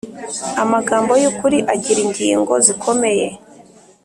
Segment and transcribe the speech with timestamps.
[0.63, 3.27] Amagambo y ukuri agira ingingo zikomeye